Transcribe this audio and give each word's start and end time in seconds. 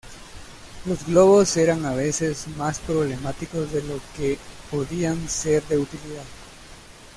Los 0.85 1.05
globos 1.05 1.55
eran 1.57 1.85
a 1.85 1.93
veces 1.93 2.47
más 2.57 2.79
problemáticos 2.79 3.71
de 3.71 3.83
lo 3.83 3.99
que 4.17 4.39
podían 4.71 5.29
ser 5.29 5.61
de 5.67 5.77
utilidad. 5.77 6.25